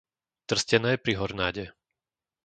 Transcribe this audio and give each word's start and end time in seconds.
Trstené 0.49 0.91
pri 1.03 1.13
Hornáde 1.21 1.65